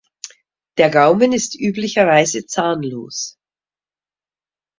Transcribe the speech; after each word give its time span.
Der 0.79 0.89
Gaumen 0.89 1.31
ist 1.31 1.53
üblicherweise 1.55 2.47
zahnlos. 2.47 3.37